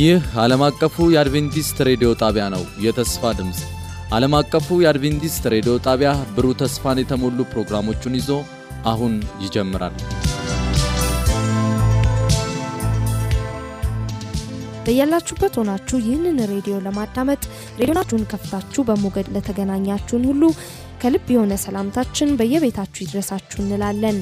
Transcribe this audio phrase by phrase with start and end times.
[0.00, 3.58] ይህ ዓለም አቀፉ የአድቬንቲስት ሬዲዮ ጣቢያ ነው። የተስፋ ድምፅ
[4.16, 8.30] ዓለም አቀፉ የአድቬንቲስት ሬዲዮ ጣቢያ ብሩህ ተስፋን የተሞሉ ፕሮግራሞቹን ይዞ
[8.92, 9.14] አሁን
[9.44, 9.96] ይጀምራል።
[14.86, 17.42] በያላችሁበት ሆናችሁ ይህንን ሬዲዮ ለማዳመጥ
[17.80, 20.42] ሬዲዮናችሁን ከፍታችሁ በሞገድ ለተገናኛችሁን ሁሉ
[21.02, 24.18] ከልብ የሆነ ሰላምታችን በየቤታችሁ ይድረሳችሁ እንላለን።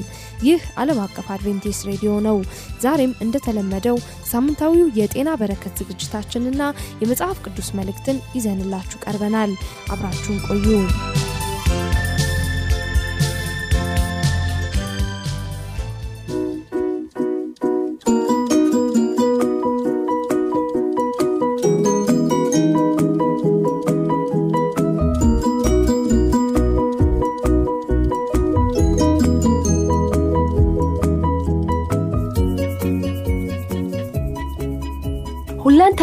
[0.47, 2.37] ይህ ዓለም አቀፍ አድቬንቲስት ሬዲዮ ነው።
[2.81, 3.97] ዛሬም እንደተለመደው
[4.31, 6.61] ሳምንታዊው የጤና በረከት ዝግጅታችንና
[7.01, 9.53] የመጽሐፍ ቅዱስ መልእክትን ይዘንላችሁ ቀርበናል።
[9.91, 11.18] አብራችሁን ቆዩ።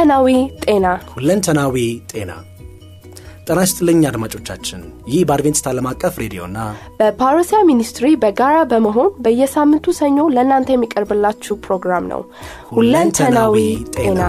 [0.08, 0.32] ሁለንተናዊ
[0.64, 1.76] ጤና። ሁለንተናዊ
[2.10, 2.32] ጤና።
[3.46, 4.80] ጤና ይስጥልኝ አድማጮቻችን።
[5.12, 6.58] ይህ በአድቬንቲስት ዓለም አቀፍ ሬዲዮና
[7.00, 12.22] በፓሮሲያ ሚኒስትሪ በጋራ በመሆን በየሳምንቱ ሰኞ ለእናንተ የሚቀርብላችሁ ፕሮግራም ነው።
[12.72, 13.56] ሁለንተናዊ
[13.96, 14.20] ጤና።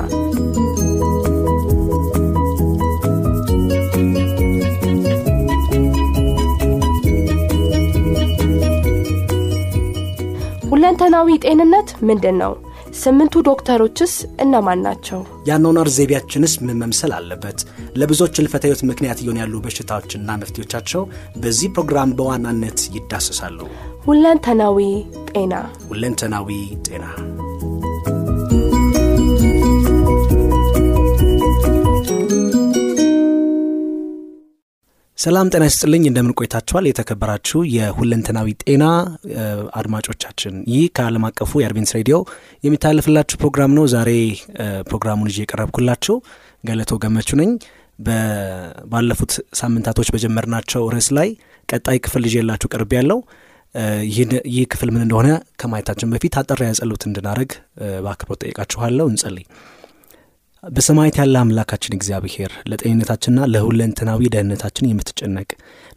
[10.69, 12.53] ሁለንተናዊ ጤንነት ምንድን ነው
[12.97, 15.19] ስምንቱ ዶክተሮችስ እነማን ናቸው?
[15.47, 17.59] የአኗኗር ዘይቤያችንስ ምን መምሰል አለበት?
[17.99, 21.03] ለብዙዎች ህይወት ምክንያት እየሆኑ ያሉ በሽታዎችና መፍትሄዎቻቸው
[21.37, 23.59] በዚህ ፕሮግራም በዋናነት ይዳሰሳሉ።
[24.07, 24.79] ሁለንተናዊ
[25.31, 25.53] ጤና።
[25.89, 26.49] ሁለንተናዊ
[26.87, 27.05] ጤና
[35.17, 36.85] ሰላም ጤና ይስጥልኝ። እንደምን ቆይታችኋል?
[36.87, 38.83] የተከበራችሁ የሁለንተናዊ ጤና
[39.79, 42.17] አድማጮቻችን። ይህ ከዓለም አቀፉ የአድቬንስ ሬዲዮ
[42.63, 44.11] የሚታለፍላችሁ ፕሮግራም ነው። ዛሬ
[44.89, 46.15] ፕሮግራሙን ይዤ የቀረብኩላችሁ
[46.63, 47.51] ገለቶ ገመቹ ነኝ።
[48.91, 51.29] ባለፉት ሳምንታቶች በጀመርናቸው ርዕስ ላይ
[51.69, 53.19] ቀጣይ ክፍል ይዤላችሁ ቀርብ ያለው
[54.51, 55.29] ይህ ክፍል ምን እንደሆነ
[55.61, 57.51] ከማየታችን በፊት አጠር ያጸሉት እንድናደረግ
[58.03, 59.45] በአክብሮት ጠይቃችኋለሁ። እንጸልይ
[60.63, 65.49] በሰማየት ያለ አምላካችን እግዚአብሔር ለጤንነታችንና ለሁለንተናዊ ደህንነታችን የምትጨነቅ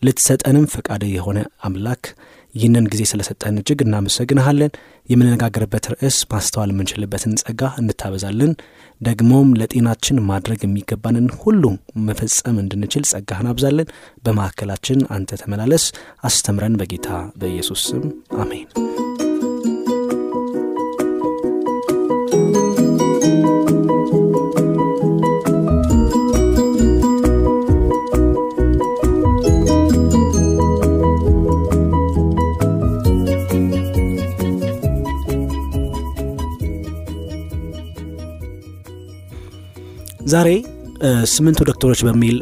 [0.03, 1.39] ልትሰጠንም ፈቃደ የሆነ
[1.69, 2.03] አምላክ
[2.55, 4.73] ይህንን ጊዜ ስለሰጠን እጅግ እናመሰግንሃለን።
[5.09, 8.53] የምንነጋገርበት ርዕስ ማስተዋል የምንችልበትን ጸጋ እንታበዛልን
[9.01, 11.63] ደግሞም ለጤናችን ማድረግ የሚገባንን ሁሉ
[12.09, 13.93] መፈጸም እንድንችል ጸጋህን አብዛለን
[14.25, 15.87] በማዕከላችን አንተ ተመላለስ።
[16.23, 18.05] አስተምረን በጌታ በኢየሱስ ስም
[18.39, 18.69] አሜን
[40.33, 40.49] ዛሬ
[41.33, 42.37] ስምንቱ ዶክተሮች በሚል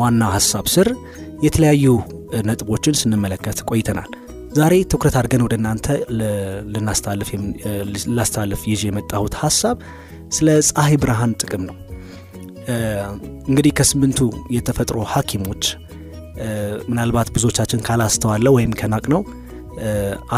[0.00, 0.88] ዋና ሀሳብ ስር
[1.44, 1.84] የተለያዩ
[2.48, 4.10] ነጥቦችን ስንመለከት ቆይተናል።
[4.58, 5.86] ዛሬ ትኩረት አድርገን ወደ እናንተ
[8.16, 9.76] ላስተላልፍ ይዤ የመጣሁት ሀሳብ
[10.36, 11.76] ስለ ፀሐይ ብርሃን ጥቅም ነው።
[13.50, 14.20] እንግዲህ ከስምንቱ
[14.56, 15.64] የተፈጥሮ ሐኪሞች
[16.90, 19.22] ምናልባት ብዙዎቻችን ካላስተዋለው ወይም ከናቅ ነው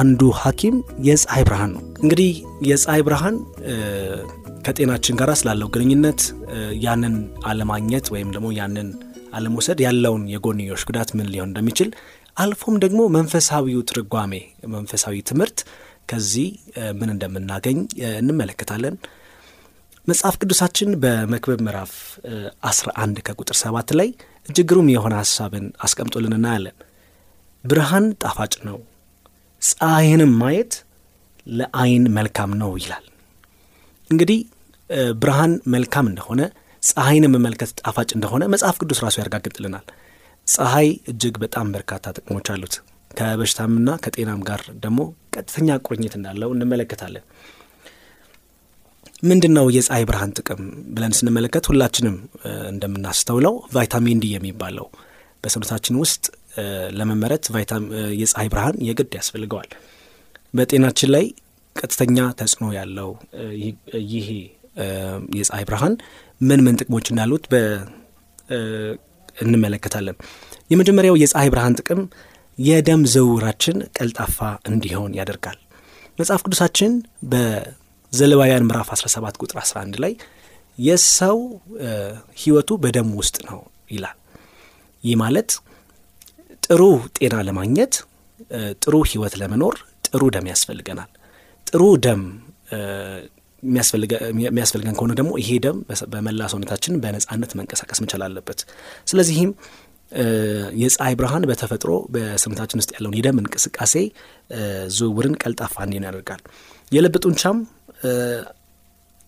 [0.01, 0.77] አንዱ ሐኪም
[1.07, 2.31] የፀሐይ ብርሃን ነው። እንግዲህ
[2.69, 3.37] የፀሐይ ብርሃን
[4.63, 6.21] ከጤናችን ጋር ስላለው ግንኙነት
[6.85, 7.15] ያንን
[7.51, 8.89] አለማግኘት ወይም ደግሞ ያንን
[9.33, 11.89] አለመውሰድ ያለውን የጎንዮሽ ጉዳት ምን ሊሆን እንደሚችል
[12.37, 14.33] አልፎም ደግሞ መንፈሳዊው ትርጓሜ
[14.75, 15.59] መንፈሳዊ ትምህርት
[16.11, 16.49] ከዚህ
[16.99, 17.79] ምን እንደምናገኝ
[18.21, 18.95] እንመለከታለን።
[20.09, 21.93] መጽሐፍ ቅዱሳችን በመክበብ ምዕራፍ
[22.69, 24.09] 11 ከቁጥር 7 ላይ
[24.49, 26.77] እጅግሩም የሆነ ሐሳብን አስቀምጦልን እናያለን።
[27.65, 28.79] ብርሃን ጣፋጭ ነው
[29.63, 30.73] ፀሐይንም ማየት
[31.47, 33.05] ለአይን መልካም ነው ይላል።
[34.11, 34.41] እንግዲህ
[35.23, 36.41] ብርሃን መልካም እንደሆነ
[36.83, 39.85] ፀሐይን መመልከት ጣፋጭ እንደሆነ መጽሐፍ ቅዱስ ራሱ ያረጋግጥልናል።
[40.47, 42.75] ፀሐይ እጅግ በጣም በርካታ ጥቅሞች አሉት።
[43.11, 45.01] ከበሽታምና ከጤናም ጋር ደግሞ
[45.37, 47.25] ቀጥተኛ ቁርኝት እንዳለው እንመለከታለን።
[49.23, 50.63] ምንድን ነው የፀሐይ ብርሃን ጥቅም
[50.95, 52.17] ብለን ስንመለከት ሁላችንም
[52.71, 54.87] እንደምናስተውለው ቫይታሚን ዲ የሚባለው
[55.45, 56.25] በሰውነታችን ውስጥ
[56.99, 57.45] ለመመረት
[58.21, 59.71] የፀሐይ ብርሃን የግድ ያስፈልገዋል።
[60.55, 61.25] በጤናችን ላይ
[61.77, 63.11] ቀጥተኛ ተጽዕኖ ያለው
[64.15, 64.29] ይህ
[65.39, 65.95] የፀሐይ ብርሃን
[66.41, 67.45] ምን ምን ጥቅሞች እንዳሉት
[69.37, 70.17] እንመለከታለን።
[70.71, 72.01] የመጀመሪያው የፀሐይ ብርሃን ጥቅም
[72.59, 74.39] የደም ዝውውራችን ቀልጣፋ
[74.71, 75.59] እንዲሆን ያደርጋል።
[76.19, 76.93] መጽሐፍ ቅዱሳችን
[77.33, 80.13] በዘለባውያን ምዕራፍ 17 ቁጥር 11 ላይ
[80.79, 81.39] የሰው
[82.43, 83.59] ህይወቱ በደም ውስጥ ነው
[83.91, 84.17] ይላል።
[85.05, 85.51] ይህ ማለት
[86.63, 86.83] ጥሩ
[87.17, 87.95] ጤና ለማግኘት
[88.83, 89.77] ጥሩ ህይወት ለመኖር
[90.07, 91.11] ጥሩ ደም ያስፈልገናል።
[91.67, 92.23] ጥሩ ደም
[93.63, 95.79] የሚያስፈልገን ከሆነ ደግሞ ይሄ ደም
[96.13, 98.61] በመላ ሰውነታችን በነጻነት መንቀሳቀስ መቻል አለበት።
[99.11, 99.51] ስለዚህም
[100.81, 103.95] የፀሐይ ብርሃን በተፈጥሮ በሰውነታችን ውስጥ ያለውን የደም እንቅስቃሴ
[104.97, 106.43] ዝውውርን ቀልጣፋ እንዲሆን ያደርጋል።
[106.93, 107.59] የልብ ጡንቻም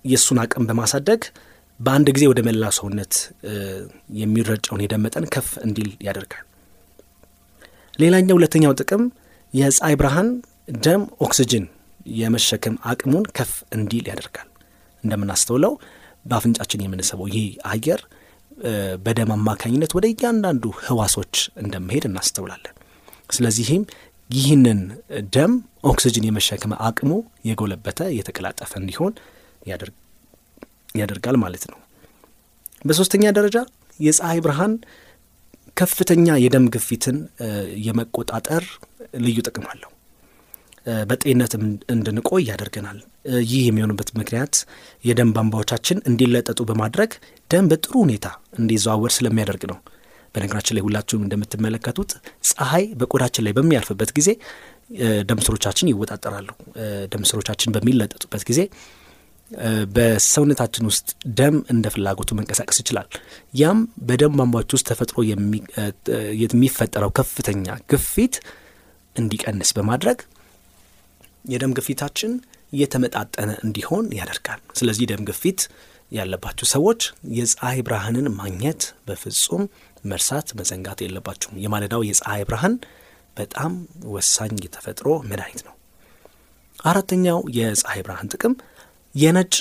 [0.04, 1.22] የእሱን አቅም በማሳደግ
[1.80, 3.14] በአንድ ጊዜ ወደ መላ ሰውነት
[4.18, 6.44] የሚረጨውን የደም መጠን ከፍ እንዲል ያደርጋል።
[7.94, 9.02] ሌላኛው ሁለተኛው ጥቅም
[9.54, 10.28] የፀሐይ ብርሃን
[10.84, 11.64] ደም ኦክስጅን
[12.06, 14.48] የመሸከም አቅሙን ከፍ እንዲል ያደርጋል።
[15.04, 15.72] እንደምናስተውለው
[16.24, 18.00] በአፍንጫችን የምንስበው ይህ አየር
[19.04, 22.74] በደም አማካኝነት ወደ እያንዳንዱ ህዋሶች እንደመሄድ እናስተውላለን።
[23.30, 23.82] ስለዚህም
[24.30, 24.80] ይህንን
[25.34, 25.52] ደም
[25.90, 27.10] ኦክስጅን የመሸከም አቅሙ
[27.48, 29.12] የጎለበተ የተቀላጠፈ እንዲሆን
[30.94, 31.78] ያደርጋል ማለት ነው።
[32.84, 33.58] በሶስተኛ ደረጃ
[34.00, 34.72] የፀሐይ ብርሃን
[35.76, 37.16] ከፍተኛ የደም ግፊትን
[37.86, 38.64] የመቆጣጠር
[39.20, 39.90] ልዩ ጥቅም አለው።
[41.06, 41.52] በጤንነት
[41.94, 42.98] እንድንቆይ ያደርገናል።
[43.50, 44.54] ይህ የሚሆንበት ምክንያት
[45.04, 47.12] የደም ቧንቧዎቻችን እንዲለጠጡ በማድረግ
[47.50, 48.26] ደም በጥሩ ሁኔታ
[48.58, 49.78] እንዲዘዋወር ስለሚያደርግ ነው።
[50.34, 52.12] በነገራችን ላይ ሁላችሁም እንደምትመለከቱት
[52.50, 54.30] ፀሐይ በቆዳችን ላይ በሚያልፍበት ጊዜ
[55.28, 56.48] ደም ስሮቻችን ይወጣጠራሉ።
[57.12, 58.60] ደም ስሮቻችን በሚለጠጡበት ጊዜ
[59.94, 61.08] በሰውነታችን ውስጥ
[61.38, 63.08] ደም እንደ ፍላጎቱ መንቀሳቀስ ይችላል።
[63.54, 63.78] ያም
[64.08, 65.18] በደም ቧንቧዎች ውስጥ ተፈጥሮ
[66.42, 68.36] የሚፈጠረው ከፍተኛ ግፊት
[69.16, 70.20] እንዲቀንስ በማድረግ
[71.44, 72.32] የደም ግፊታችን
[72.72, 75.60] እየተመጣጠነ እንዲሆን ያደርጋል። ስለዚህ ደም ግፊት
[76.12, 77.00] ያለባችሁ ሰዎች
[77.36, 79.62] የፀሐይ ብርሃንን ማግኘት በፍጹም
[80.04, 82.74] መርሳት መዘንጋት የለባችሁም። የማለዳው የፀሐይ ብርሃን
[83.36, 83.72] በጣም
[84.14, 85.74] ወሳኝ የተፈጥሮ መድኃኒት ነው።
[86.84, 88.54] አራተኛው የፀሐይ ብርሃን ጥቅም
[89.14, 89.54] የነጭ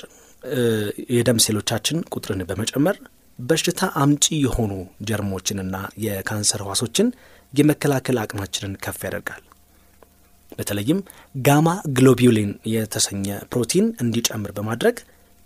[1.14, 2.98] የደም ሴሎቻችን ቁጥርን በመጨመር
[3.40, 4.72] በሽታ አምጪ የሆኑ
[5.08, 5.76] ጀርሞችንና
[6.06, 7.08] የካንሰር ህዋሶችን
[7.54, 9.42] የመከላከል አቅማችንን ከፍ ያደርጋል።
[10.58, 11.00] በተለይም
[11.46, 11.68] ጋማ
[11.98, 14.98] globulin የተሰኘ ፕሮቲን እንዲጨምር በማድረግ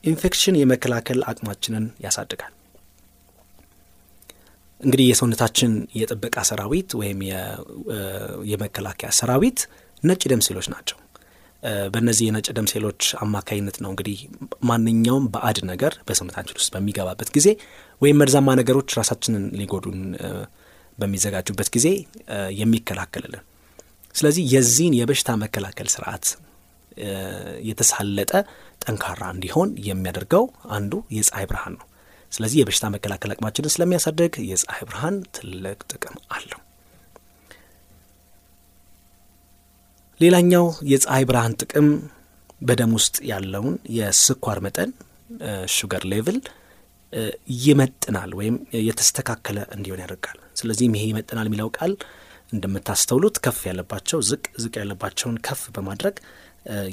[0.03, 2.53] ኢንፌክሽን የመከላከል አቅማችንን ያሳድጋል።
[4.81, 7.19] እንግዲህ የሰውነታችን የጥበቃ ሰራዊት ወይም
[8.51, 9.59] የመከላከያ ሰራዊት
[10.03, 10.97] ነጭ ደም ሴሎች ናቸው።
[11.93, 14.17] በእነዚህ የነጭ ደም ሴሎች አማካኝነት ነው እንግዲህ
[14.69, 17.47] ማንኛውም ባዕድ ነገር በሰውነታችን ውስጥ በሚገባበት ጊዜ
[18.01, 19.99] ወይም መርዛማ ነገሮች ራሳችንን ሊጎዱን
[20.97, 21.87] በሚዘጋጁበት ጊዜ
[22.59, 23.43] የሚከላከልልን።
[24.17, 26.25] ስለዚህ የዚህን የበሽታ መከላከል ስርዓት
[27.67, 28.31] የተሳለጠ
[28.83, 30.45] ጠንካራ እንዲሆን የሚያደርገው
[30.77, 31.85] አንዱ የፀሐይ ብርሃን ነው።
[32.33, 36.61] ስለዚህ የበሽታ መከላከል አቅማችንን ስለሚያሳድግ የፀሐይ ብርሃን ትልቅ ጥቅም አለው።
[40.19, 41.87] ሌላኛው የፀሐይ ብርሃን ጥቅም
[42.61, 44.91] በደም ውስጥ ያለውን የስኳር መጠን
[45.75, 46.37] ሹገር ሌቭል
[47.63, 48.55] ይመጥናል ወይም
[48.87, 51.93] የተስተካከለ እንዲሆን ያደርጋል። ስለዚህም ይሄ ይመጥናል የሚለው ቃል
[52.51, 56.15] እንደምታስተውሉት ከፍ ያለባቸው ዝቅ ዝቅ ያለባቸውን ከፍ በማድረግ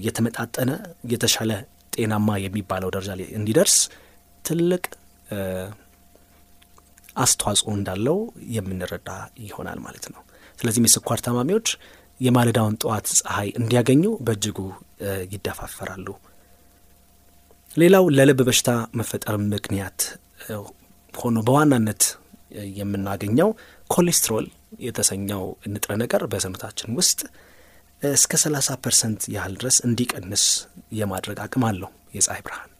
[0.04, 0.70] የተመጣጠነ
[1.12, 1.52] የተሻለ
[1.92, 3.76] ጤናማ የሚባለው ደረጃ ላይ እንዲደርስ
[4.44, 4.84] ትልቅ
[7.16, 8.16] አስተዋጽኦ እንዳለው
[8.54, 9.10] የምንረዳ
[9.44, 10.22] ይሆናል ማለት ነው።
[10.58, 11.68] ስለዚህም የስኳር ታማሚዎች
[12.20, 14.58] የማለዳውን ጠዋት ፀሐይ እንዲያገኙ በእጅጉ
[15.32, 16.08] ይደፋፈራሉ።
[17.70, 20.00] ሌላው ለልብ በሽታ መፈጠር ምክንያት
[21.14, 22.02] ሆኖ በዋናነት
[22.78, 23.48] የምናገኘው
[23.90, 24.46] ኮሌስትሮል
[24.80, 27.20] የተሰኘው ንጥረ ነገር በሰውነታችን ውስጥ
[28.02, 30.44] እስከ 30 percent ያህል ድረስ እንዲቀንስ
[30.98, 32.70] የማድረግ አቅም አለው የፀሐይ ብርሃን።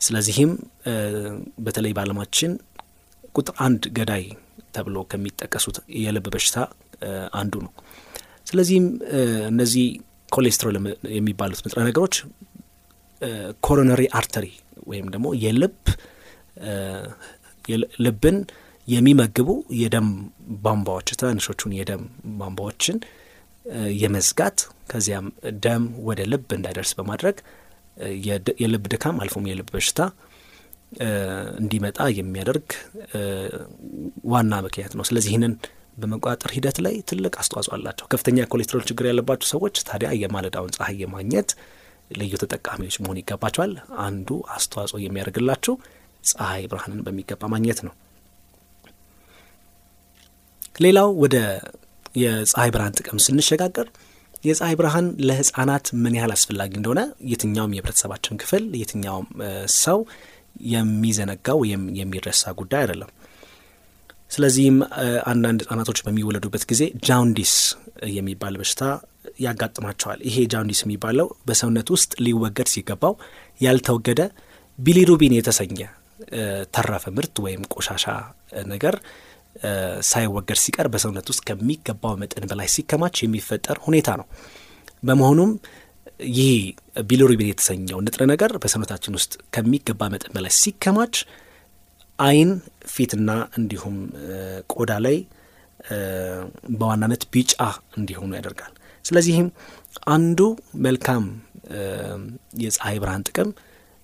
[0.00, 0.52] ስለዚህም
[1.64, 2.52] በተለይ በዓለማችን
[3.34, 4.24] ቁጥር አንድ ገዳይ
[4.74, 6.56] ተብሎ ከሚጠቀሱት የልብ በሽታ
[7.40, 7.72] አንዱ ነው።
[8.50, 8.86] ስለዚህም
[9.50, 9.86] እነዚህ
[10.32, 10.76] ኮሌስትሮል
[11.16, 12.14] የሚባሉት ንጥረ ነገሮች
[13.62, 14.46] coronary artery
[14.90, 15.76] ወይም ደግሞ የልብ
[18.04, 18.36] ልብን
[18.88, 19.48] የሚመግቡ
[19.80, 20.08] የደም
[20.64, 22.02] ቧንቧዎች ትናንሾቹን የደም
[22.38, 22.98] ቧንቧዎችን
[24.00, 24.58] የመዝጋት
[24.90, 25.26] ከዚያም
[25.64, 27.36] ደም ወደ ልብ እንዳይደርስ በማድረግ
[28.60, 30.00] የልብ ድካም አልፎም የልብ በሽታ
[31.60, 32.68] እንዲመጣ የሚያደርግ
[34.30, 35.54] ዋና ምክንያት ነው። ስለዚህ ይህንን
[35.96, 41.50] በመቆጣጠር ሂደት ላይ ትልቅ አስተዋጽኦ አላቸው። ከፍተኛ ኮሌስትሮል ችግር ያለባቸው ሰዎች ታዲያ የማለዳውን ፀሐይ የማግኘት
[42.12, 43.72] ልዩ ተጠቃሚዎች መሆን ይገባቸዋል።
[44.04, 45.74] አንዱ አስተዋጽኦ የሚያደርግላቸው
[46.30, 47.94] ፀሐይ ብርሃንን በሚገባ ማግኘት ነው።
[50.78, 51.36] ሌላው ወደ
[52.14, 53.86] የፀሐይ ብርሃን ጥቅም ስንሸጋገር
[54.44, 59.26] የፀሐይ ብርሃን ለሕፃናት ምን ያህል አስፈላጊ እንደሆነ የትኛውም የህብረተሰባችን ክፍል የትኛውም
[59.78, 59.98] ሰው
[60.70, 63.10] የሚዘነጋው ወይም የሚረሳ ጉዳይ አይደለም።
[64.30, 64.76] ስለዚህም
[65.30, 67.52] አንዳንድ ህጻናቶች በሚወለዱበት ጊዜ ጃውንዲስ
[68.16, 68.82] የሚባል በሽታ
[69.44, 73.14] ያጋጥማቸዋል። ይሄ ጃውንዲስ የሚባለው በሰውነት ውስጥ ሊወገድ ሲገባው
[73.60, 74.20] ያልተወገደ
[74.78, 75.78] ቢሊሩቢን የተሰኘ
[76.74, 78.04] ተረፈ ምርት ወይም ቆሻሻ
[78.72, 78.94] ነገር
[80.08, 84.26] ሳይወገድ ሲቀር በሰውነት ውስጥ ከሚገባው መጠን በላይ ሲከማች የሚፈጠር ሁኔታ ነው።
[85.02, 85.50] በመሆኑም
[86.36, 86.52] ይህ
[87.08, 91.16] ቢሊሩቢን የተሰኘው ንጥረ ነገር በሰውነታችን ውስጥ ከሚገባ መጠን በላይ ሲከማች
[92.18, 92.50] ዓይን፣
[92.92, 93.96] ፊትና እንዲሁም
[94.72, 95.16] ቆዳ ላይ
[96.78, 97.52] በዋናነት ቢጫ
[97.98, 98.72] እንዲሆኑ ያደርጋል።
[99.04, 99.48] ስለዚህም
[100.14, 100.40] አንዱ
[100.86, 101.24] መልካም
[102.62, 103.50] የፀሐይ ብርሃን ጥቅም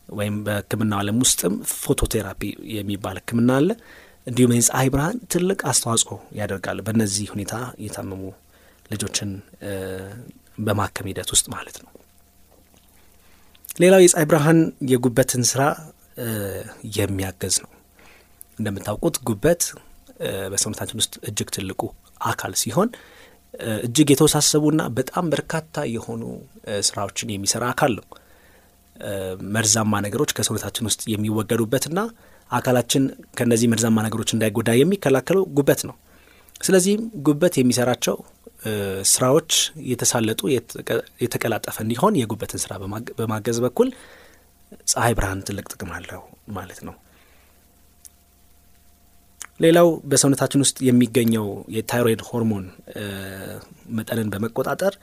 [0.08, 2.40] ወይም በሕክምናው ዓለም ውስጥም ፎቶቴራፒ
[2.74, 3.68] የሚባል ሕክምና አለ።
[4.26, 7.54] እንዲሁም የፀሐይ ብርሃን ትልቅ አስተዋጽኦ ያደርጋል በእነዚህ ሁኔታ
[7.84, 8.22] የታመሙ
[8.90, 9.30] ልጆችን
[10.58, 11.90] በማከም ሂደት ውስጥ ማለት ነው።
[13.82, 14.58] ሌላው የፀሐይ ብርሃን
[14.92, 15.62] የጉበትን ስራ
[16.98, 17.70] የሚያገዝ ነው።
[18.58, 19.62] እንደምታውቁት ጉበት
[20.52, 21.82] በሰውነታችን ውስጥ እጅግ ትልቁ
[22.24, 22.88] አካል ሲሆን
[23.86, 26.22] እጅግ የተወሳሰቡና በጣም በርካታ የሆኑ
[26.88, 28.06] ስራዎችን የሚሰራ አካል ነው።
[29.54, 32.00] መርዛማ ነገሮች ከሰውነታችን ውስጥ የሚወገዱበትና
[32.50, 33.04] አካላችን
[33.36, 35.96] ከእነዚህ መርዛማ ነገሮች እንዳይጎዳ የሚከላከለው ጉበት ነው።
[36.60, 38.16] ስለዚህም ጉበት የሚሰራቸው
[39.12, 39.52] ስራዎች
[39.90, 40.40] የተሳለጡ
[41.22, 42.72] የተቀላጠፈ እንዲሆን የጉበትን ስራ
[43.18, 43.88] በማገዝ በኩል
[44.92, 46.22] ፀሐይ ብርሃን ትልቅ ጥቅም አለው
[46.56, 46.94] ማለት ነው።
[49.64, 52.64] ሌላው በሰውነታችን ውስጥ የሚገኘው የታይሮይድ ሆርሞን
[53.98, 54.94] መጠንን በመቆጣጠር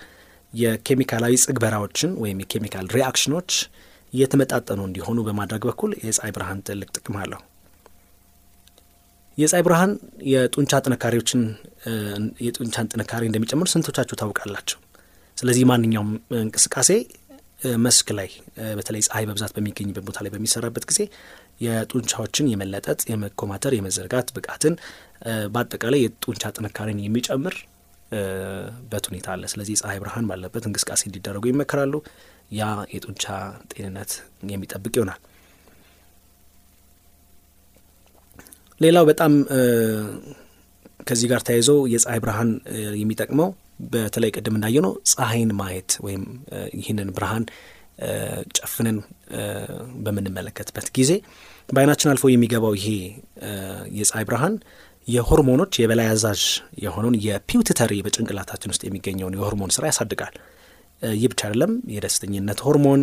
[0.53, 3.51] የኬሚካላዊ ጽግበራዎችን ወይም የኬሚካል reaction ኦች
[4.13, 7.41] እየተመጣጠኑ እንዲሆኑ በማድረግ በኩል የፀሐይ ብርሃን ትልቅ ጥቅም አለው።
[9.37, 9.91] የፀሐይ ብርሃን
[10.31, 11.41] የጡንቻ ጥንካሬዎችን
[12.45, 14.77] የጡንቻን ጥንካሬ እንደሚጨምር ስንቶቻችሁ ታውቃላችሁ?
[15.37, 16.09] ስለዚህ ማንኛውም
[16.41, 16.89] እንቅስቃሴ
[17.83, 18.29] መስክ ላይ
[18.77, 20.99] በተለይ ፀሐይ በብዛት በሚገኝበት ቦታ ላይ በሚሰራበት ጊዜ
[21.65, 24.75] የጡንቻዎችን የመለጠጥ፣ የመኮማተር፣ የመዘርጋት ብቃትን
[25.53, 27.55] በአጠቃላይ የጡንቻ ጥንካሬን የሚጨምር
[28.91, 31.93] በት ሁኔታ አለ። ስለዚህ ፀሐይ ብርሃን ባለበት እንቅስቃሴ እንዲደረጉ ይመከራሉ።
[32.51, 33.25] ያ የጡንቻ
[33.71, 34.11] ጤንነት
[34.51, 35.19] የሚጠብቅ ይሆናል።
[38.81, 39.33] ሌላው በጣም
[41.07, 42.49] ከዚህ ጋር ተያይዞ የፀሐይ ብርሃን
[43.01, 43.49] የሚጠቅመው
[43.93, 46.23] በተለይ ቅድም እንዳየው ነው ፀሐይን ማየት ወይም
[46.79, 47.45] ይህንን ብርሃን
[48.57, 48.97] ጨፍነን
[50.05, 51.11] በምንመለከትበት ጊዜ
[51.69, 52.87] በዓይናችን አልፎ የሚገባው ይሄ
[53.99, 54.55] የፀሐይ ብርሃን
[55.07, 56.41] የሆርሞኖች የበላይ አዛዥ
[56.83, 60.35] የሆነውን የፒውትተሪ በጭንቅላታችን ውስጥ የሚገኘውን የሆርሞን ስራ ያሳድጋል።
[61.13, 63.01] ይህ ብቻ አይደለም፣ የደስተኝነት ሆርሞን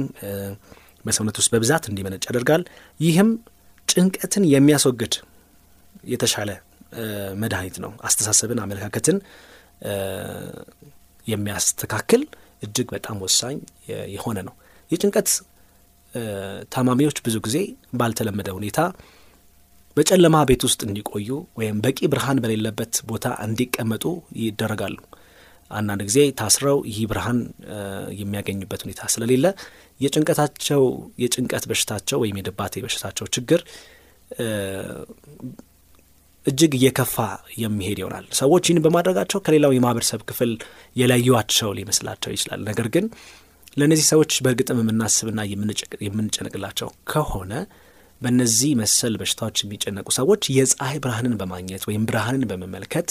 [1.05, 2.62] በሰውነት ውስጥ በብዛት እንዲመነጭ ያደርጋል።
[3.00, 3.28] ይህም
[3.88, 5.14] ጭንቀትን የሚያስወግድ
[6.05, 6.50] የተሻለ
[7.43, 9.17] መድኃኒት ነው። አስተሳሰብን፣ አመለካከትን
[11.26, 12.23] የሚያስተካክል
[12.62, 13.57] እጅግ በጣም ወሳኝ
[14.14, 14.55] የሆነ ነው።
[14.90, 15.28] የጭንቀት
[16.73, 17.57] ታማሚዎች ብዙ ጊዜ
[17.95, 18.78] ባልተለመደ ሁኔታ
[19.97, 21.28] በጨለማ ቤት ውስጥ እንዲቆዩ
[21.59, 24.05] ወይም በቂ ብርሃን በሌለበት ቦታ እንዲቀመጡ
[24.43, 24.97] ይደረጋሉ።
[25.70, 27.38] አንዳንድ ጊዜ ታስረው ይህ ብርሃን
[28.20, 29.46] የሚያገኙበት ሁኔታ ስለሌለ
[30.00, 30.82] የጭንቀታቸው
[31.22, 33.60] የጭንቀት በሽታቸው ወይም የድባቴ በሽታቸው ችግር
[36.46, 37.16] እጅግ እየከፋ
[37.62, 40.52] የሚሄድ ይሆናል። ሰዎች ይህን በማድረጋቸው ከሌላው የማህበረሰብ ክፍል
[40.96, 43.06] የለዩዋቸው ሊመስላቸው ይችላል። ነገር ግን
[43.78, 45.40] ለእነዚህ ሰዎች በእርግጥም የምናስብና
[46.06, 47.52] የምንጨነቅላቸው ከሆነ
[48.20, 53.10] በእነዚህ መሰል በሽታዎች የሚጨነቁ ሰዎች የፀሐይ ብርሃንን በማግኘት ወይም ብርሃንን በመመልከት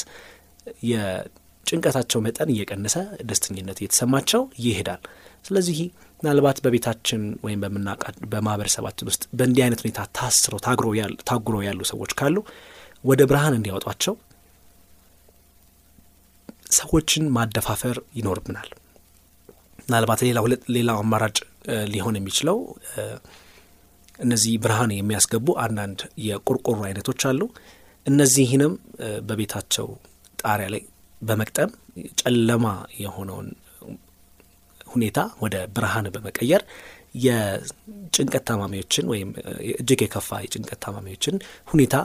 [1.68, 2.96] የጭንቀታቸው መጠን እየቀነሰ
[3.30, 5.02] ደስተኝነት እየተሰማቸው ይሄዳል።
[5.46, 5.78] ስለዚህ
[6.20, 10.60] ምናልባት በቤታችን ወይም በምናቃ በማህበረሰባችን ውስጥ በእንዲህ አይነት ሁኔታ ታስረው
[11.30, 12.38] ታጉሮ ያሉ ሰዎች ካሉ
[13.04, 14.16] ወደ ብርሃን እንዲያወጧቸው
[16.78, 18.70] ሰዎችን ማደፋፈር ይኖርብናል።
[19.84, 20.22] ምናልባት
[20.76, 21.38] ሌላው አማራጭ
[21.94, 22.58] ሊሆን የሚችለው
[24.20, 27.42] እነዚህ ብርሃን የሚያስገቡ አንዳንድ የቆርቆሮ አይነቶች አሉ።
[28.06, 28.74] እነዚህንም
[29.30, 29.88] በቤታቸው
[30.44, 30.82] ጣሪያ ላይ
[31.22, 31.72] በመቅጠም
[32.22, 32.66] ጨለማ
[33.00, 33.48] የሆነውን
[34.88, 36.62] ሁኔታ ወደ ብርሃን በመቀየር
[37.26, 39.30] የጭንቀት ታማሚዎችን ወይም
[39.74, 41.36] እጅግ የከፋ የጭንቀት ታማሚዎችን
[41.72, 41.96] ሁኔታ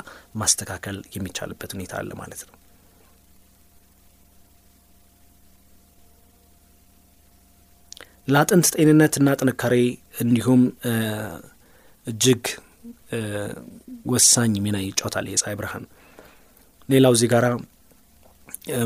[0.42, 2.57] ማስተካከል የሚቻልበት ሁኔታ አለ ማለት ነው።
[8.28, 9.75] ለአጥንት ጤንነትና ጥንካሬ
[10.25, 10.61] እንዲሁም
[12.07, 12.45] እጅግ
[14.07, 15.85] ወሳኝ ሚና ይጫወታል የፀሐይ ብርሃን።
[16.88, 17.47] ሌላው እዚህ ጋራ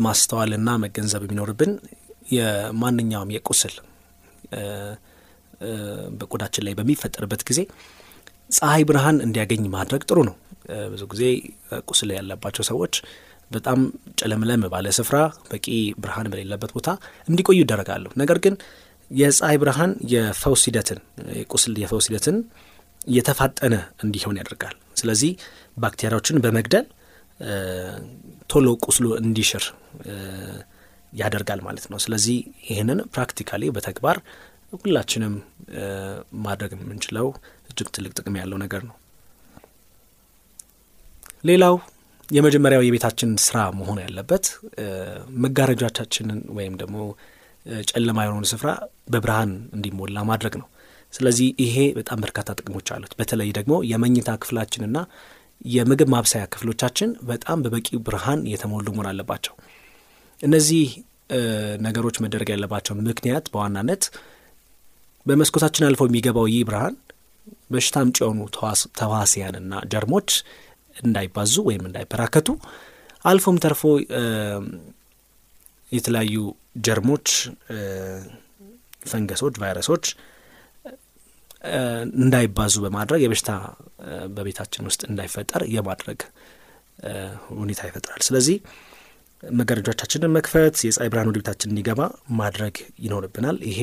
[0.07, 1.73] ማስተዋልና መገንዘብ የሚኖርብን
[2.37, 3.75] የማንኛውም የቁስል
[6.19, 7.61] በቆዳችን ላይ በሚፈጠርበት ጊዜ
[8.51, 10.35] ፀሐይ ብርሃን እንዲያገኝ ማድረግ ጥሩ ነው።
[10.93, 11.23] ብዙ ጊዜ
[11.89, 12.95] ቁስል ያለባቸው ሰዎች
[13.51, 13.81] በጣም
[14.21, 15.17] ጨለምለም ባለ ስፍራ
[15.51, 15.67] በቂ
[16.03, 16.89] ብርሃን በሌለበት ቦታ
[17.29, 18.55] እንዲቆዩ ይደረጋሉ። ነገር ግን
[19.11, 20.99] የፀሐይ ብርሃን የፈውስ ሂደትን
[21.37, 22.39] የቁስል የፈውስ ሂደትን
[23.07, 25.33] እየተፋጠነ እንዲሆን ያደርጋል። ስለዚህ
[25.77, 26.87] ባክቴሪያዎችን በመግደል
[28.51, 29.65] ቶሎ ቁስሉ እንዲሽር
[31.13, 32.37] ያደርጋል ማለት ነው። ስለዚህ
[32.69, 34.19] ይህንን practically በተግባር
[34.77, 35.35] ሁላችንም
[36.47, 37.27] ማድረግ የምንችለው
[37.71, 38.97] እጅግ ትልቅ ጥቅም ያለው ነገር ነው።
[41.45, 41.75] ሌላው
[42.29, 44.45] የመጀመሪያው የቤታችን ስራ መሆን ያለበት
[45.45, 46.97] መጋረጃዎቻችንን ወይም ደግሞ
[47.91, 48.71] ጨለማ የሆነውን ስፍራ
[49.13, 50.69] በብርሃን እንዲሞላ ማድረግ ነው።
[51.13, 54.99] ስለዚህ ይሄ በጣም በርካታ ጥቅሞች አሉት። በተለይ ደግሞ የመኝታ ክፍላችንና
[55.61, 59.55] የምግብ ማብሰያ ክፍሎቻችን በጣም በበቂ ብርሃን የተሞሉ መሆን አለባቸው።
[60.41, 60.89] እነዚህ
[61.87, 64.03] ነገሮች መደረግ ያለባቸው ምክንያት በዋናነት
[65.27, 66.97] በመስኮታችን አልፈው የሚገባው ይህ ብርሃን
[67.73, 68.41] በሽታ አምጪ የሆኑ
[69.01, 70.31] ተዋሲያንና ጀርሞች
[70.97, 72.49] እንዳይባዙ ወይም እንዳይበራከቱ
[73.25, 73.83] አልፎም ተርፎ
[75.91, 76.37] የተለያዩ
[76.87, 77.27] ጀርሞች፣
[79.11, 80.05] ፈንገሶች፣ ቫይረሶች
[82.21, 83.51] እንዳይባዙ በማድረግ የበሽታ
[84.37, 86.21] በቤታችን ውስጥ እንዳይፈጠር የማድረግ
[87.57, 88.57] ሁኔታ ይፈጥራል። ስለዚህ
[89.43, 92.01] መጋረጃዎቻችንን መክፈት፣ የፀሐይ ብርሃን ወደ ቤታችን እንዲገባ
[92.39, 93.81] ማድረግ ይኖርብናል። ይሄ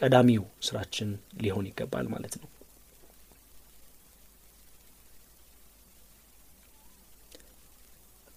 [0.00, 1.10] ቀዳሚው ስራችን
[1.42, 2.48] ሊሆን ይገባል ማለት ነው።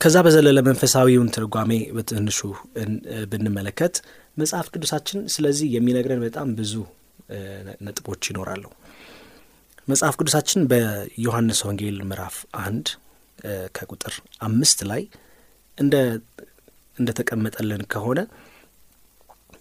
[0.01, 2.39] ከዛ በዘለለ መንፈሳዊውን ትርጓሜ በትንሹ
[3.31, 3.95] ብንመለከት
[4.37, 6.73] መጽሐፍ ቅዱሳችን ስለዚህ የሚነግረን በጣም ብዙ
[7.85, 8.63] ነጥቦች ይኖራሉ።
[9.87, 12.87] መጽሐፍ ቅዱሳችን በዮሐንስ ወንጌል ምዕራፍ አንድ
[13.75, 14.13] ከቁጥር
[14.47, 15.01] አምስት ላይ
[15.77, 15.95] እንደ
[16.97, 18.19] እንደ ተቀመጠልን ከሆነ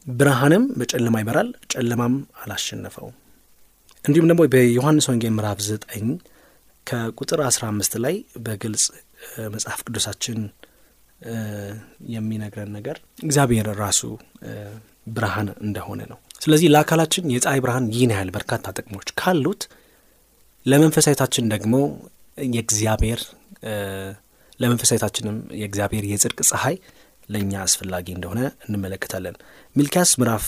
[0.06, 3.14] ብርሃንም በጨለማ ይበራል፣ ጨለማም አላሸነፈውም።
[4.04, 6.06] እንዲሁም ደግሞ በዮሐንስ ወንጌል ምዕራፍ ዘጠኝ
[6.86, 8.84] ከቁጥር አስራ አምስት ላይ በግልጽ
[9.54, 10.40] መጽሐፍ ቅዱሳችን
[12.14, 14.00] የሚነግረን ነገር እግዚአብሔር ራሱ
[15.16, 19.62] ብርሃን እንደሆነ ነው። ስለዚህ ለአካላችን የፀሐይ ብርሃን ይህን ያህል በርካታ ጥቅሞች ካሉት
[20.66, 21.74] ለመንፈሳዊታችን ደግሞ
[22.48, 23.20] የእግዚአብሔር
[24.60, 26.76] ለመንፈሳዊታችንም የእግዚአብሔር የጽድቅ ፀሐይ
[27.28, 29.36] ለእኛ አስፈላጊ እንደሆነ እንመለከታለን።
[29.76, 30.46] ሚልኪያስ ምዕራፍ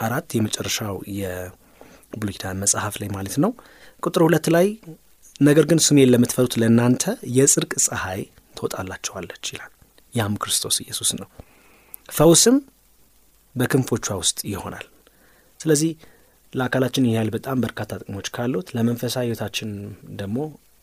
[0.00, 3.52] አራት የመጨረሻው የብሉይ መጽሐፍ ላይ ማለት ነው
[4.02, 4.66] ቁጥር ሁለት ላይ
[5.40, 7.02] ነገር ግን ስሜን ለምትፈሩት ለእናንተ
[7.36, 8.22] የጽድቅ ፀሐይ
[8.56, 9.72] ትወጣላችኋለች ይላል።
[10.14, 11.28] ያም ክርስቶስ ኢየሱስ ነው።
[12.08, 12.56] ፈውስም
[13.58, 14.86] በክንፎቿ ውስጥ ይሆናል።
[15.60, 15.92] ስለዚህ
[16.52, 19.70] ለአካላችን ይህ ያህል በጣም በርካታ ጥቅሞች ካሉት ለመንፈሳዊ ሕይወታችን
[20.20, 20.36] ደግሞ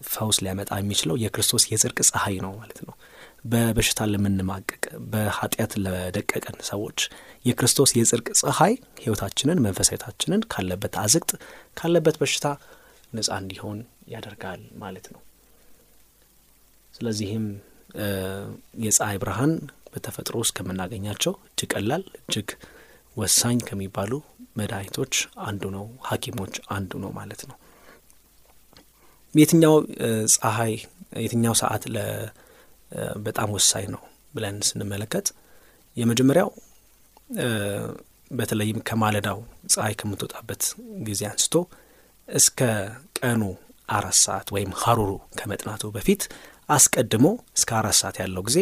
[0.08, 2.96] ፈውስ ሊያመጣ የሚችለው የክርስቶስ የጽድቅ ፀሐይ ነው ማለት ነው።
[3.46, 7.00] በበሽታ ለምንማቀቅ በኃጢአት ለደቀቀን ሰዎች
[7.46, 11.32] የክርስቶስ የጽድቅ ፀሐይ ሕይወታችንን መንፈሳዊታችንን ካለበት አዝቅጥ
[11.78, 12.46] ካለበት በሽታ
[13.14, 13.80] ነጻ እንዲሆን
[14.14, 15.22] ያደርጋል ማለት ነው።
[16.94, 17.46] ስለዚህም
[18.86, 19.54] የፀሐይ ብርሃን
[19.96, 22.50] በተፈጥሮ ውስጥ ከምናገኛቸው እጅግ ቀላል እጅግ
[23.18, 24.12] ወሳኝ ከሚባሉ
[24.60, 25.14] መድኃኒቶች
[25.46, 27.58] አንዱ ነው። ሐኪሞች አንዱ ነው ማለት ነው።
[29.34, 29.76] የትኛው
[30.36, 30.74] ፀሐይ
[31.24, 31.84] የትኛው ሰዓት
[33.26, 34.02] በጣም ወሳኝ ነው
[34.34, 35.28] ብለን ስንመለከት
[35.98, 36.50] የመጀመሪያው
[38.32, 39.40] በተለይም ከማለዳው
[39.74, 40.64] ፀሐይ ከምትወጣበት
[41.08, 41.56] ጊዜ አንስቶ
[42.28, 42.60] እስከ
[43.20, 43.42] ቀኑ
[43.90, 46.22] አራት ሰዓት ወይም ሀሩሩ ከመጥናቱ በፊት
[46.70, 47.26] አስቀድሞ
[47.58, 48.60] እስከ አራት ሰዓት ያለው ጊዜ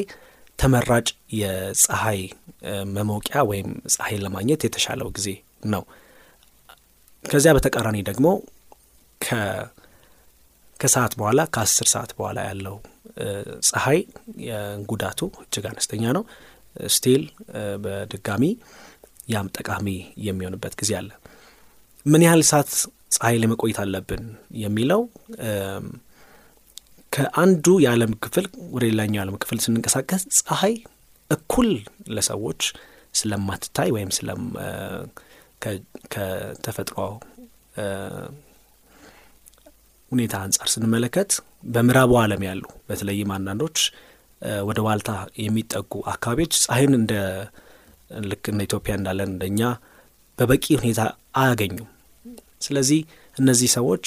[0.59, 2.19] ተመራጭ የፀሐይ
[2.95, 5.29] መሞቂያ ወይም ፀሐይን ለማግኘት የተሻለው ጊዜ
[5.73, 5.83] ነው።
[7.25, 8.27] ከዚያ በተቃራኒ ደግሞ
[10.79, 12.75] ከሰዓት በኋላ ከአስር ሰዓት በኋላ ያለው
[13.69, 13.99] ፀሐይ
[14.87, 16.23] ጉዳቱ እጅግ አነስተኛ ነው።
[16.93, 17.23] still
[17.83, 18.43] በድጋሚ
[19.29, 19.87] ያም ጠቃሚ
[20.27, 21.09] የሚሆንበት ጊዜ አለ።
[22.05, 22.69] ምን ያህል ሰዓት
[23.15, 24.23] ፀሐይ ላይ መቆየት አለብን
[24.63, 25.01] የሚለው
[27.13, 28.45] ከአንዱ የዓለም ክፍል
[28.75, 30.75] ወደ ሌላኛው የዓለም ክፍል ስንንቀሳቀስ ፀሐይ
[31.29, 31.69] እኩል
[32.15, 32.61] ለሰዎች
[33.13, 34.09] ስለማትታይ ወይም
[36.13, 36.97] ከተፈጥሮ
[40.11, 41.31] ሁኔታ አንጻር ስንመለከት
[41.65, 43.77] በምዕራቡ ዓለም ያሉ በተለይም አንዳንዶች
[44.69, 45.11] ወደ ዋልታ
[45.43, 47.13] የሚጠጉ አካባቢዎች ፀሐይን እንደ
[48.23, 49.61] ልክ እንደ ኢትዮጵያ እንዳለን እንደኛ
[50.37, 51.01] በበቂ ሁኔታ
[51.35, 51.89] አያገኙም።
[52.59, 52.99] ስለዚህ
[53.37, 54.05] እነዚህ ሰዎች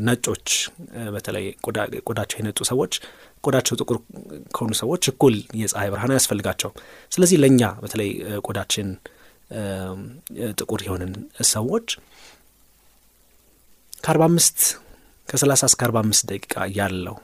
[0.00, 0.48] ነጮች፣
[1.14, 1.46] በተለይ
[2.06, 2.92] ቆዳቸው የነጡ ሰዎች
[3.44, 3.98] ቆዳቸው ጥቁር
[4.54, 6.76] ከሆኑ ሰዎች እኩል የፀሐይ ብርሃን አያስፈልጋቸውም።
[7.12, 8.10] ስለዚህ ለእኛ በተለይ
[8.46, 8.88] ቆዳችን
[10.60, 11.12] ጥቁር የሆንን
[11.52, 11.88] ሰዎች
[14.04, 14.58] ከአርባ አምስት
[15.28, 17.16] ከሰላሳ እስከ አርባ አምስት ደቂቃ ያለው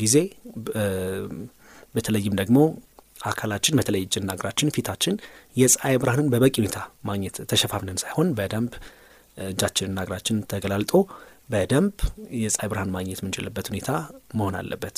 [0.00, 0.16] ጊዜ
[1.94, 2.58] በተለይም ደግሞ
[3.26, 5.14] አካላችን በተለይ እጅና እግራችን፣ ፊታችን
[5.56, 6.78] የፀሐይ ብርሃንን በበቂ ሁኔታ
[7.08, 8.72] ማግኘት ተሸፋፍነን ሳይሆን በደንብ
[9.44, 10.92] እጃችንና እግራችን ተገላልጦ
[11.48, 11.94] በደንብ
[12.40, 13.90] የፀሐይ ብርሃን ማግኘት የምንችልበት ሁኔታ
[14.38, 14.96] መሆን አለበት።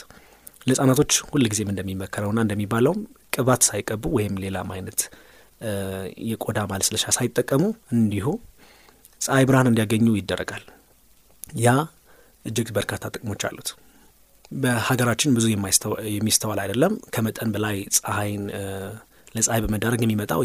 [0.67, 3.01] ለሕጻናቶች ሁልጊዜም እንደሚመከረውና እንደሚባለውም
[3.37, 5.01] ቅባት ሳይቀቡ ወይም ሌላም አይነት
[6.29, 7.63] የቆዳ ማለስለሻ ሳይጠቀሙ
[7.97, 8.27] እንዲሁ
[9.21, 10.65] ፀሐይ ብርሃን እንዲያገኙ ይደረጋል።
[11.59, 11.69] ያ
[12.45, 13.69] እጅግ በርካታ ጥቅሞች አሉት።
[14.57, 15.47] በሀገራችን ብዙ
[16.15, 18.45] የሚስተዋል አይደለም። ከመጠን በላይ ፀሐይን
[19.35, 20.43] ለፀሐይ በመዳረግ የሚመጣው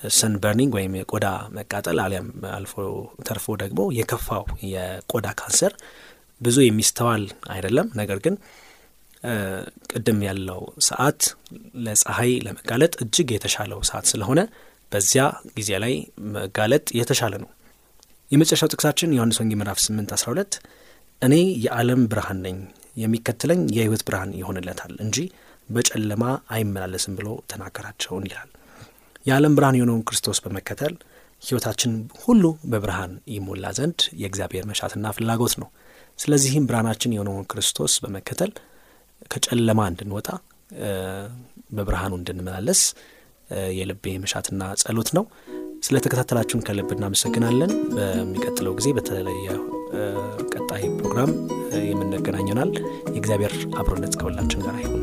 [0.00, 2.74] የሰን በርኒንግ ወይም የቆዳ መቃጠል አሊያም አልፎ
[3.26, 5.74] ተርፎ ደግሞ የከፋው የቆዳ ካንሰር
[6.40, 8.34] ብዙ የሚስተዋል አይደለም። ነገር ግን
[9.90, 11.22] ቅድም ያለው ሰዓት
[11.86, 14.40] ለፀሐይ ለመጋለጥ እጅግ የተሻለው ሰዓት ስለሆነ
[14.92, 15.24] በዚያ
[15.56, 15.94] ጊዜ ላይ
[16.36, 17.50] መጋለጥ የተሻለ ነው።
[18.30, 20.56] የመጨረሻው ጥቅሳችን ዮሐንስ ወንጌል ምዕራፍ 8 12
[21.22, 21.34] እኔ
[21.64, 22.58] የዓለም ብርሃን ነኝ፣
[22.96, 25.16] የሚከተለኝ የሕይወት ብርሃን ይሆንለታል እንጂ
[25.68, 28.50] በጨለማ አይመላለስም ብሎ ተናገራቸውን ይላል።
[29.26, 30.94] የዓለም ብርሃን የሆነውን ክርስቶስ በመከተል
[31.42, 31.92] ሕይወታችን
[32.24, 35.68] ሁሉ በብርሃን ይሞላ ዘንድ የእግዚአብሔር መሻትና ፍላጎት ነው።
[36.18, 38.50] ስለዚህም ብርሃናችን የሆነውን ክርስቶስ በመከተል
[39.30, 40.28] ከጨለማ እንድንወጣ
[41.70, 42.82] በብርሃኑ እንድንመላለስ
[43.76, 45.24] የልቤ መሻትና ጸሎት ነው።
[45.82, 49.46] ስለ ተከታተላችሁን ከልብ እናመሰግናለን። በሚቀጥለው ጊዜ በተለየ
[50.52, 51.32] ቀጣይ ፕሮግራም
[51.90, 52.72] የምንገናኘናል።
[53.08, 55.02] የእግዚአብሔር አብሮነት ከሁላችን ጋር ይሁን።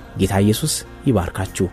[0.17, 0.73] ጌታ ኢየሱስ
[1.07, 1.67] ይባርካችሁ።